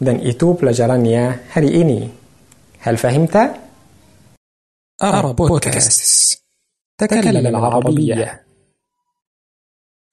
dan 0.00 0.28
itu 0.28 0.52
pelajarannya 0.52 1.40
hari 1.52 2.08
هل 2.80 2.96
فهمت؟ 2.96 3.36
Arab 5.02 5.32
Podcast 5.32 6.42
تكلم 6.98 7.46
العربية. 7.46 8.47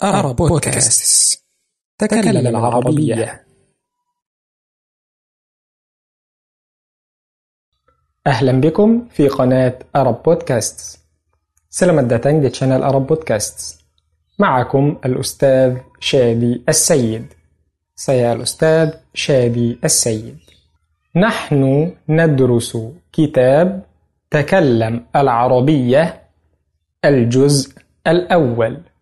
أرى 0.03 0.33
بودكاست. 0.33 1.43
تكلم 1.97 2.47
العربية. 2.47 3.45
أهلا 8.27 8.51
بكم 8.51 9.07
في 9.07 9.27
قناة 9.27 9.79
أرب 9.95 10.23
بودكاست. 10.23 11.05
datang 12.07 12.39
di 12.39 12.49
channel 12.51 12.83
Arab 12.83 13.07
Podcasts. 13.07 13.83
معكم 14.39 14.97
الأستاذ 15.05 15.77
شادي 15.99 16.63
السيد. 16.69 17.33
سيا 17.95 18.33
الأستاذ 18.33 18.93
شادي 19.13 19.79
السيد. 19.83 20.39
نحن 21.15 21.91
ندرس 22.09 22.77
كتاب 23.13 23.85
تكلم 24.31 25.05
العربية 25.15 26.21
الجزء 27.05 27.73
الأول. 28.07 28.94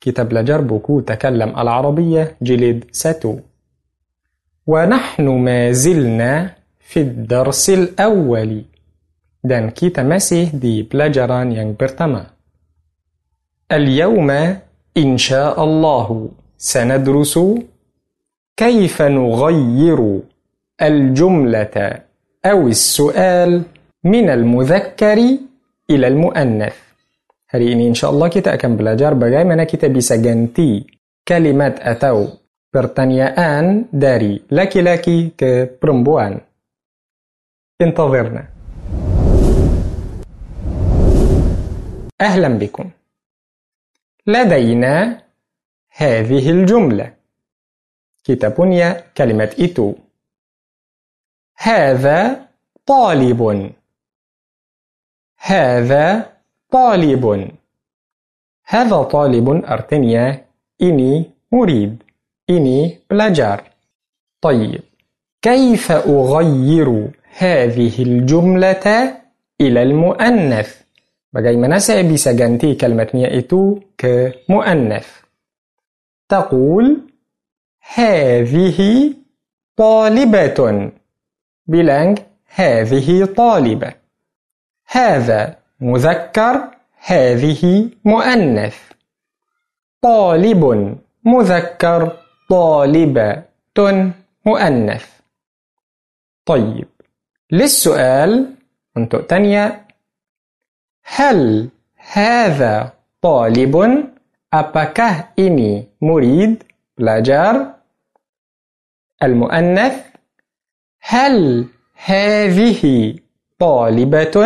كتاب 0.00 0.32
لجربكو 0.32 1.00
تكلم 1.00 1.58
العربية 1.58 2.36
جلد 2.42 2.84
ستو 2.92 3.38
ونحن 4.66 5.26
ما 5.28 5.72
زلنا 5.72 6.54
في 6.80 7.00
الدرس 7.00 7.70
الأول. 7.70 8.64
dan 9.40 9.72
kita 9.72 10.04
masih 10.04 10.52
di 10.52 10.84
pelajaran 10.84 11.52
yang 11.52 11.72
pertama. 11.76 12.36
اليوم 13.70 14.30
إن 14.96 15.10
شاء 15.18 15.54
الله 15.64 16.28
سندرس 16.58 17.38
كيف 18.56 19.02
نغير 19.02 20.20
الجملة 20.82 21.76
أو 22.44 22.68
السؤال 22.68 23.62
من 24.04 24.26
المذكر 24.30 25.18
إلى 25.90 26.06
المؤنث. 26.06 26.89
Hari 27.50 27.74
ini 27.74 27.90
insya 27.90 28.14
Allah 28.14 28.30
kita 28.30 28.54
akan 28.54 28.78
belajar 28.78 29.18
bagaimana 29.18 29.66
kita 29.66 29.90
bisa 29.90 30.22
ganti 30.22 30.86
kalimat 31.26 31.82
atau 31.82 32.38
pertanyaan 32.70 33.90
dari 33.90 34.38
laki-laki 34.54 35.34
ke 35.34 35.66
perempuan. 35.66 36.46
انتظرنا. 37.80 38.44
أهلا 42.20 42.48
بكم. 42.48 42.86
لدينا 44.26 45.22
هذه 45.90 46.50
الجملة 46.50 47.06
كتابونيا 48.24 49.16
كلمة 49.16 49.50
إتو 49.58 49.94
هذا 51.56 52.46
طالب 52.86 53.40
هذا 55.40 56.06
طالب. 56.70 57.50
هذا 58.66 59.02
طالب 59.02 59.64
أرتنيا 59.64 60.44
إني 60.82 61.30
أريد. 61.54 62.02
إني 62.50 62.98
بلاجار. 63.10 63.62
طيب 64.40 64.82
كيف 65.42 65.92
أغير 65.92 67.10
هذه 67.38 68.02
الجملة 68.02 68.86
إلى 69.60 69.82
المؤنث؟ 69.82 70.80
بجاي 71.32 71.56
saya 71.80 72.02
bisa 72.02 72.34
ganti 72.34 72.74
kalimatnya 72.74 73.30
itu 73.30 73.78
كمؤنث. 73.98 75.06
تقول 76.28 77.00
هذه 77.94 78.78
طالبة. 79.76 80.90
بلانج 81.66 82.18
هذه 82.54 83.24
طالبة. 83.24 83.92
هذا 84.86 85.59
مذكر 85.80 86.54
هذه 87.06 87.90
مؤنث 88.04 88.76
طالب 90.02 90.62
مذكر 91.24 92.00
طالبة 92.50 93.42
مؤنث 94.46 95.06
طيب 96.46 96.88
للسؤال 97.52 98.30
untuk 98.98 99.24
tanya 99.26 99.90
هل 101.04 101.68
هذا 101.96 102.92
طالب؟ 103.22 103.74
Apakah 104.50 105.30
ini 105.38 105.86
murid 106.02 106.66
belajar? 106.98 107.78
المؤنث 109.22 109.96
هل 111.00 111.66
هذه 111.94 112.82
طالبة؟ 113.58 114.36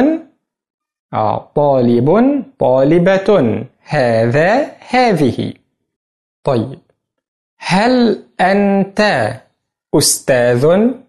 آه 1.15 1.51
طالب 1.55 2.09
طالبة 2.59 3.29
هذا 3.81 4.71
هذه 4.91 5.53
طيب 6.45 6.79
هل 7.59 8.23
أنت 8.41 9.01
أستاذ؟ 9.95 10.65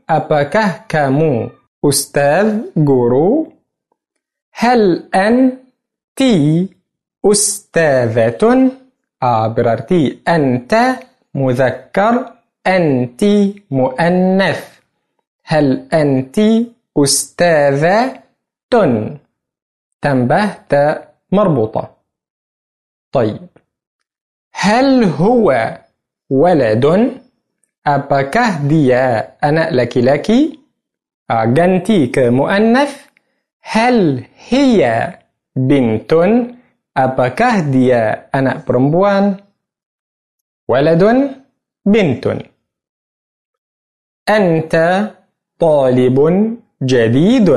Apakah 0.05 0.85
kamu 0.85 1.49
أستاذ 1.81 2.77
guru؟ 2.77 3.49
هل 4.53 5.09
أنت 5.15 6.21
أستاذة؟ 7.25 8.71
آه 9.23 9.47
berarti 9.55 10.21
أنت 10.27 10.73
مذكر 11.35 12.13
أنت 12.67 13.21
مؤنث 13.71 14.61
هل 15.45 15.67
أنت 15.93 16.37
أستاذة؟ 16.97 18.21
تنبه 20.05 20.53
تاء 20.69 21.17
مربوطة. 21.31 21.97
طيب. 23.11 23.47
هل 24.53 25.03
هو 25.03 25.77
ولد؟ 26.29 26.85
أباكه 27.87 28.67
ديا 28.67 29.37
أنا 29.43 29.69
لك 29.71 29.97
لك 29.97 30.27
آه، 31.29 31.45
جنتيك 31.45 32.15
كمؤنث. 32.19 32.93
هل 33.61 34.25
هي 34.49 34.79
بنت؟ 35.55 36.13
أباكه 36.97 37.71
ديا 37.71 38.29
أنا 38.35 38.63
برمبوان. 38.67 39.37
ولد 40.69 41.03
بنت. 41.85 42.25
أنت 44.29 44.73
طالب 45.59 46.17
جديد. 46.83 47.49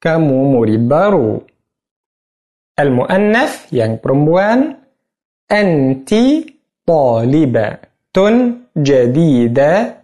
كم 0.00 0.22
مربارو 0.54 1.49
المؤنث 2.80 3.72
يعني 3.72 4.00
برموان 4.04 4.76
أنت 5.52 6.14
طالبة 6.86 7.78
جديدة. 8.76 9.96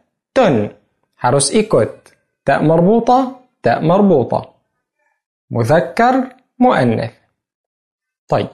حرس 1.16 1.52
إيكوت 1.52 2.12
تاء 2.44 2.62
مربوطة 2.62 3.40
تاء 3.62 3.82
مربوطة. 3.82 4.54
مذكر 5.50 6.14
مؤنث. 6.58 7.12
طيب 8.28 8.48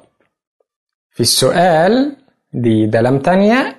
في 1.11 1.21
السؤال 1.21 2.17
دي 2.53 2.87
دلم 2.87 3.19
تانية. 3.19 3.77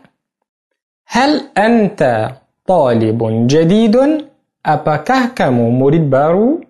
هل 1.08 1.50
أنت 1.58 2.32
طالب 2.66 3.48
جديد؟ 3.48 4.28
أباكاه 4.66 5.26
كمو 5.26 5.70
مريد 5.70 6.10
بارو. 6.10 6.64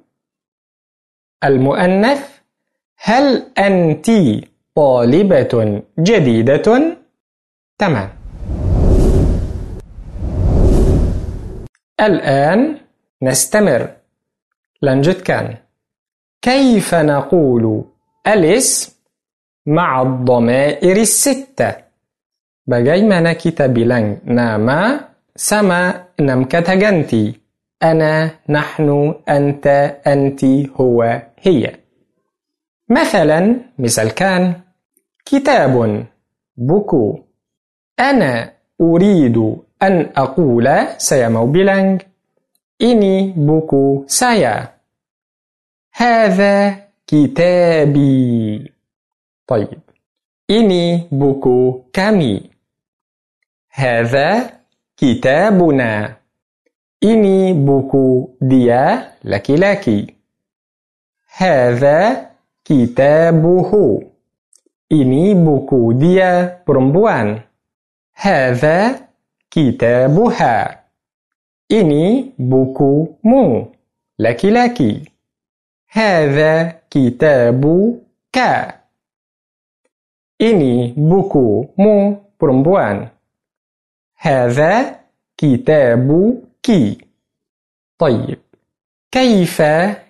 المؤنث 1.43 2.32
هل 3.05 3.43
أنت 3.57 4.07
طالبة 4.75 5.81
جديدة؟ 5.99 6.67
تمام. 7.77 8.09
الآن 11.99 12.77
نستمر. 13.23 13.87
lanjutkan 14.85 15.45
كيف 16.41 16.95
نقول 16.95 17.83
الاسم 18.27 18.91
مع 19.67 20.01
الضمائر 20.01 20.97
الستة؟ 20.97 21.75
kita 23.35 23.67
bilang 23.67 24.23
nama 24.23 25.11
sama 25.35 26.07
enam 26.15 26.47
kata 26.47 26.75
ganti 26.79 27.35
أنا 27.83 28.31
نحن 28.49 29.15
أنت 29.29 29.67
أنت 30.07 30.45
هو 30.79 31.21
هي. 31.43 31.82
مثلا 32.89 33.59
misalkan 33.79 34.62
كتاب 35.25 36.05
buku. 36.57 37.19
أنا 37.99 38.53
أريد 38.81 39.37
أن 39.83 40.11
أقول 40.15 40.87
saya 40.97 41.29
mau 41.29 41.53
bilang 41.53 42.01
ini 42.81 43.31
buku 43.38 44.03
saya 44.07 44.73
هذا 45.93 46.83
كتابي. 47.07 48.71
طيب. 49.47 49.79
ini 50.49 51.07
buku 51.12 51.81
kami. 51.93 52.49
هذا 53.71 54.59
كتابنا. 54.97 56.17
ini 57.03 57.53
buku 57.53 58.29
dia 58.41 59.12
laki-laki 59.23 60.15
هذا 61.37 62.32
كتابه 62.64 63.72
ini 64.88 65.37
buku 65.37 65.92
dia 66.00 66.64
perempuan 66.64 67.44
هذا 68.16 69.08
kitabuha. 69.48 70.78
Ini 71.68 72.32
bukumu. 72.38 73.72
Laki-laki. 74.18 75.04
Hadha 75.88 76.84
kitabuka. 76.88 78.52
Ini 80.38 80.94
bukumu 80.96 81.96
perempuan. 82.38 83.08
Hadha 84.14 85.04
kitabuki. 85.37 87.04
طيب 87.98 88.38
كيف 89.11 89.62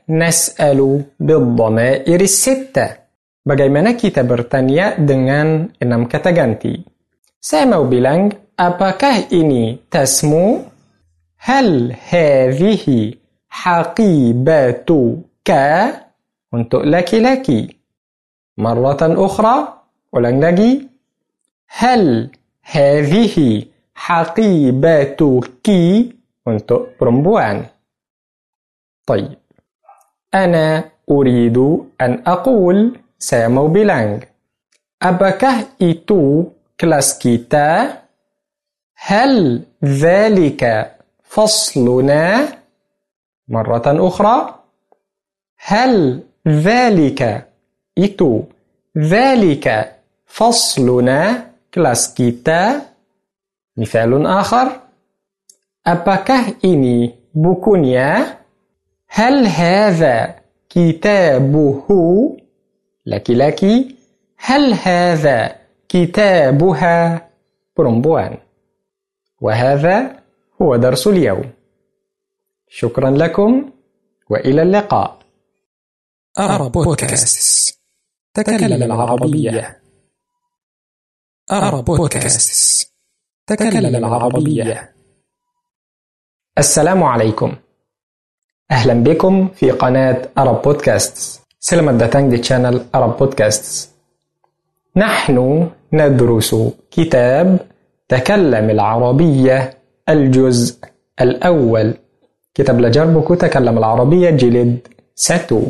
Nas'alu 0.10 1.16
biddhama'iri 1.16 2.28
sitta. 2.28 3.08
Bagaimana 3.44 3.96
kita 3.96 4.24
bertanya 4.24 4.96
dengan 4.96 5.68
enam 5.80 6.08
kata 6.08 6.32
ganti? 6.32 6.80
Saya 7.44 7.68
mau 7.68 7.84
bilang, 7.88 8.32
apakah 8.56 9.28
ini 9.32 9.84
tasmu? 9.92 10.64
Hal 11.44 11.92
hadhihi 11.92 13.20
haqibatuka? 13.52 14.88
Untuk 16.56 16.88
laki-laki. 16.88 17.68
Marratan 18.64 19.20
ukhra, 19.20 19.84
ulang 20.16 20.40
lagi. 20.40 20.88
Hal 21.68 22.32
hadhihi 22.64 23.68
haqibatuki? 23.92 25.84
Untuk 26.48 26.96
perempuan. 26.96 27.68
Baik. 29.04 29.43
أنا 30.36 30.84
أريد 31.12 31.58
أن 32.02 32.24
أقول 32.28 33.00
سامو 33.20 33.68
بيلانغ 33.68 34.20
أبكه 35.02 35.68
إتو 35.82 36.44
كلاسكيتا؟ 36.80 37.98
هل 38.96 39.64
ذلك 39.84 40.92
فصلنا؟ 41.24 42.48
مرة 43.48 44.08
أخرى 44.08 44.60
هل 45.58 46.24
ذلك 46.48 47.48
إتو 47.98 48.44
ذلك 48.98 49.96
فصلنا 50.26 51.52
كلاسكيتا؟ 51.74 52.82
مثال 53.78 54.26
آخر 54.28 54.80
أبكه 55.88 56.56
إني 56.66 57.16
بكونيا؟ 57.34 58.43
هل 59.16 59.48
هذا 59.48 60.42
كتابه؟ 60.70 61.88
laki-laki 63.10 63.94
هل 64.38 64.74
هذا 64.74 65.56
كتابها؟ 65.90 67.30
perempuan 67.80 68.38
وهذا 69.42 70.24
هو 70.62 70.76
درس 70.76 71.08
اليوم. 71.08 71.54
شكرا 72.68 73.10
لكم 73.10 73.72
وإلى 74.30 74.62
اللقاء. 74.62 75.20
أرى 76.40 76.70
بودكاست. 76.70 77.80
تكلم 78.34 78.84
العربية. 78.84 79.82
أرى 81.52 81.82
بودكاست. 81.82 82.94
تكلم 83.48 83.96
العربية. 83.96 84.96
السلام 86.58 87.04
عليكم. 87.04 87.56
أهلا 88.74 88.94
بكم 88.94 89.48
في 89.56 89.72
قناة 89.72 90.34
أرب 90.38 90.62
بودكاست 90.66 91.44
Selamat 91.64 91.96
datang 91.96 92.28
di 92.28 92.44
channel 92.44 92.92
Arab 92.92 93.16
Podcasts. 93.16 93.94
نحن 94.98 95.38
ندرس 95.94 96.52
كتاب 96.92 97.58
تكلم 98.10 98.70
العربية 98.70 99.58
الجزء 100.10 100.76
الأول 101.22 101.94
كتاب 102.56 102.82
لجربك 102.82 103.30
تكلم 103.42 103.78
العربية 103.78 104.30
جلد 104.30 104.78
ستو 105.16 105.62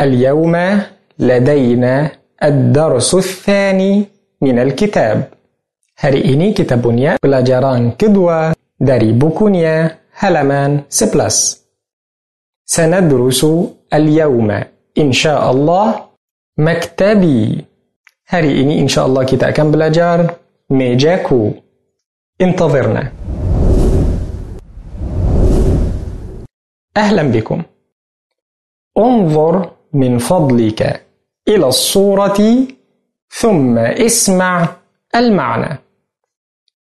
اليوم 0.00 0.54
لدينا 1.18 2.10
الدرس 2.42 3.14
الثاني 3.14 3.92
من 4.40 4.56
الكتاب 4.58 5.18
kita 6.54 6.76
punya 6.78 7.18
pelajaran 7.18 7.98
kedua 7.98 8.54
dari 8.78 9.10
bukunya 9.12 10.00
halaman 10.16 10.86
11. 10.88 11.63
سندرس 12.66 13.46
اليوم 13.92 14.50
إن 14.98 15.12
شاء 15.12 15.50
الله 15.50 15.86
مكتبي. 16.58 17.64
Hari 18.24 18.52
ini 18.64 18.80
insya 18.80 19.04
Allah 19.04 19.22
kita 19.28 19.52
akan 19.52 19.66
belajar 19.68 20.18
ميجاكو. 20.70 21.52
انتظرنا. 22.40 23.12
أهلا 26.96 27.22
بكم. 27.22 27.62
انظر 28.98 29.70
من 29.92 30.18
فضلك 30.18 30.80
إلى 31.48 31.66
الصورة 31.68 32.40
ثم 33.28 33.78
اسمع 33.78 34.68
المعنى. 35.14 35.72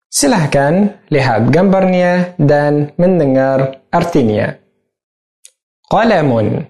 Silahkan 0.07 0.95
lihat 1.11 1.51
gambarnya 1.51 2.39
dan 2.39 2.95
mendengar 2.95 3.83
artinya. 3.91 4.64
قلم. 5.89 6.69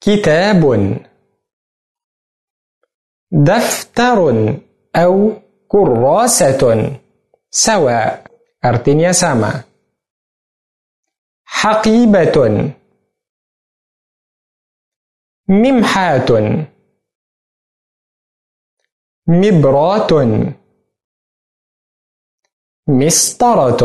كتاب. 0.00 0.62
دفتر 3.32 4.18
أو 4.96 5.30
كراسة. 5.68 6.62
سواء. 7.50 8.26
أرتنيا 8.64 9.12
ساما 9.12 9.64
حقيبة. 11.44 12.36
ممحاة 15.48 16.66
مبرات. 19.26 20.10
مسطرة. 22.88 23.82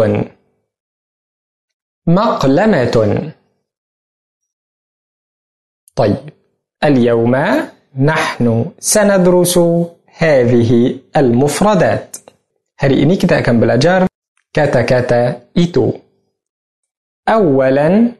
مقلمة. 2.07 3.31
طيب 5.95 6.29
اليوم 6.83 7.35
نحن 7.97 8.71
سندرس 8.79 9.57
هذه 10.17 10.99
المفردات. 11.17 12.17
هري 12.79 13.03
إني 13.03 13.15
كتا 13.15 13.41
كان 13.41 13.59
بلاجار 13.59 14.07
كتا 14.53 14.81
كتا 14.81 15.41
إتو 15.57 15.91
أولا 17.29 18.11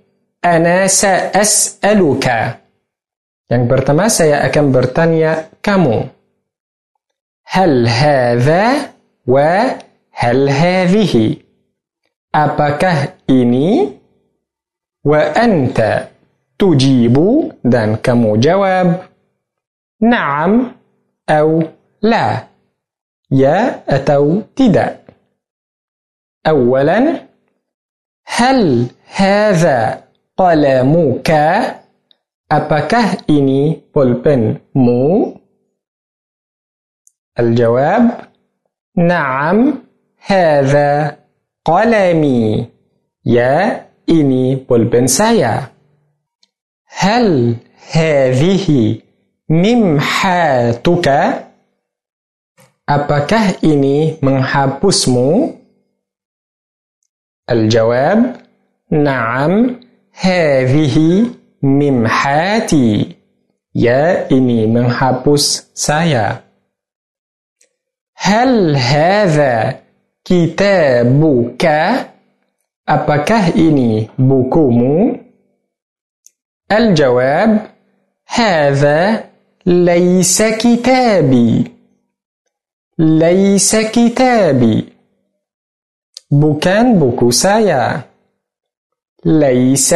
أنا 0.45 0.87
سأسألك. 0.87 2.25
يعني 3.49 3.67
برتما 3.67 4.07
سيا 4.07 4.45
أكن 4.45 4.71
برتانيا 4.71 5.49
كمو 5.63 6.03
هل 7.45 7.87
هذا؟ 7.87 8.93
وهل 9.27 10.49
هذه؟ 10.49 11.35
Apakah 12.33 13.21
ini 13.29 13.93
wa 15.05 15.21
anta 15.37 16.09
tujibu 16.57 17.53
dan 17.61 18.01
kamu 18.01 18.41
jawab 18.41 19.07
na'am 20.01 20.73
atau 21.29 21.63
la 22.01 22.49
ya 23.29 23.85
atau 23.87 24.43
tidak 24.57 25.03
أولا 26.47 27.27
هل 28.25 28.87
هذا 29.15 30.03
قلمك 30.37 31.29
apakah 32.51 33.07
ini 33.31 33.79
pulpenmu 33.95 35.39
الجواب 37.39 38.03
نعم 38.97 39.57
هذا 40.27 41.22
قلمي 41.65 42.67
يا 43.25 43.85
ini 44.07 44.59
pulpen 44.67 45.07
saya 45.07 45.71
هل 46.87 47.55
هذه 47.91 48.99
ممحاتك 49.49 51.07
Apakah 52.83 53.63
ini 53.63 54.19
menghapusmu? 54.19 55.55
الجواب 57.49 58.19
نعم 58.91 59.79
هذه 60.11 60.95
ممحاتي 61.63 63.15
Ya, 63.73 64.29
ini 64.29 64.69
menghapus 64.69 65.73
saya. 65.73 66.45
هل 68.13 68.77
هذا 68.77 69.82
كتابك 70.25 71.65
Apakah 72.83 73.55
ini 73.55 74.11
bukumu? 74.19 75.15
الجواب 76.71 77.69
هذا 78.27 79.23
ليس 79.65 80.41
كتابي 80.41 81.71
ليس 82.99 83.75
كتابي 83.75 84.93
bukan 86.33 86.97
buku 86.99 87.31
saya. 87.31 88.03
ليس 89.25 89.95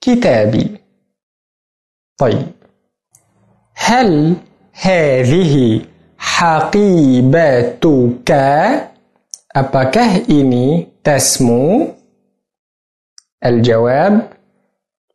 كتابي 0.00 0.76
طيب 2.18 2.46
هل 3.74 4.36
هذه 4.72 5.80
حقيبتك 6.18 8.30
Apakah 9.54 10.28
ini 10.28 10.86
tasmu? 11.00 11.98
الجواب 13.44 14.32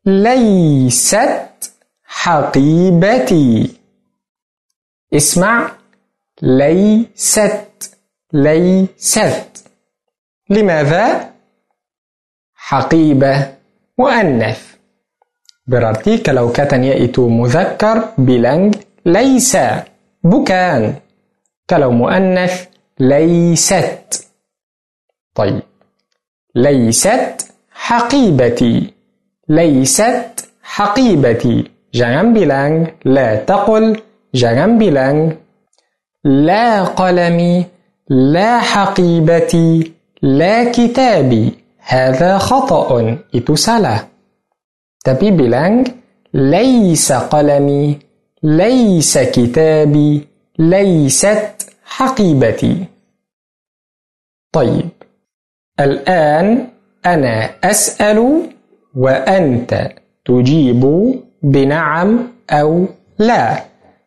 ليست 0.06 1.74
حقيبتي 2.06 3.76
اسمع 5.14 5.72
ليست 6.42 7.98
ليست 8.34 9.68
لماذا؟ 10.50 11.34
حقيبة 12.56 13.34
مؤنث 14.00 14.62
berarti 15.64 16.20
kalau 16.20 16.52
katanya 16.52 16.92
itu 16.92 17.28
muzakkar 17.32 18.20
bilang 18.20 18.72
laisa 19.08 19.88
bukan 20.20 21.00
kalau 21.64 21.92
muannats 21.96 22.73
laysat 23.02 24.24
طيب. 25.36 25.62
ليست 26.56 27.48
حقيبتي. 27.72 28.94
ليست 29.50 30.50
حقيبتي. 30.64 31.64
jangan 31.98 32.34
bilang 32.34 32.94
لا 33.06 33.36
تقل. 33.46 33.98
jangan 34.38 34.78
bilang 34.78 35.34
لا 36.24 36.84
قلمي. 36.84 37.66
لا 38.10 38.60
حقيبتي. 38.60 39.92
لا 40.22 40.72
كتابي. 40.72 41.52
هذا 41.80 42.38
خطأ. 42.38 43.18
itu 43.34 43.58
salah 43.58 44.00
tapi 45.04 45.34
ليس 46.34 47.12
قلمي. 47.12 48.00
ليس 48.44 49.18
كتابي. 49.18 50.28
ليست 50.60 51.73
حقيبتي 51.94 52.86
طيب 54.52 54.90
الآن 55.80 56.68
أنا 57.06 57.36
أسأل 57.64 58.50
وأنت 58.96 59.72
تجيب 60.26 60.84
بنعم 61.44 62.10
أو 62.50 62.86
لا. 63.20 63.46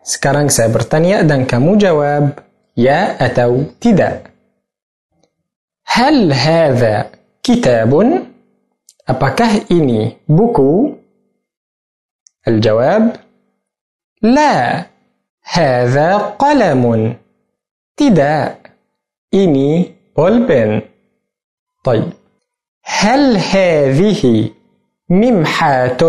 Sekarang 0.07 0.47
saya 0.51 0.71
bertanya 0.71 1.27
dan 1.27 1.47
kamu 1.47 1.79
jawab 1.79 2.43
ya 2.79 3.19
atau 3.19 3.71
tidak. 3.83 4.35
هل 5.87 6.33
هذا 6.35 7.11
كتاب؟ 7.43 7.93
Apakah 9.07 9.71
ini 9.71 10.19
buku? 10.27 10.91
الجواب 12.49 13.17
لا 14.23 14.87
هذا 15.43 16.17
قلم 16.39 16.83
tidak 17.97 18.77
ini 19.33 19.97
pulpen 20.13 20.85
طيب 21.87 22.13
هل 22.85 23.37
هذه 23.37 24.51
ممحات 25.09 26.03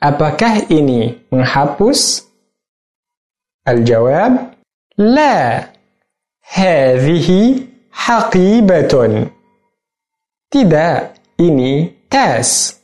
apakah 0.00 0.54
ini 0.72 1.22
menghapus 1.32 2.24
الجواب 3.68 4.54
لا 4.98 5.68
هذه 6.52 7.28
حقيبة 7.92 8.94
tidak 10.50 11.14
ini 11.38 11.94
tas 12.08 12.80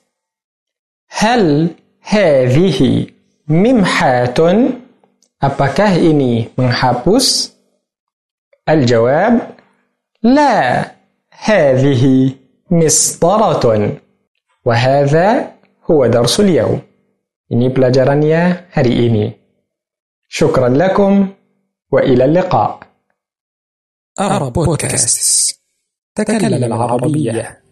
هل 1.10 1.74
هذه 2.00 2.80
ممحات 3.48 4.38
apakah 5.40 5.92
ini 5.96 6.52
menghapus 6.56 7.56
الجواب 8.72 9.50
لا 10.22 10.84
هذه 11.44 12.34
مسطرة 12.70 13.96
وهذا 14.64 15.52
هو 15.90 16.06
درس 16.06 16.40
اليوم 16.40 16.80
Ini 17.50 17.66
pelajarannya 17.74 18.70
hari 18.70 19.10
ini. 19.10 19.26
Lakum 20.70 21.26
wa 21.90 22.00
ila 22.06 22.30
liqa. 22.30 22.66
أرى 24.20 24.50
بودكاست 24.50 25.60
تكلم 26.14 26.64
العربية 26.64 27.62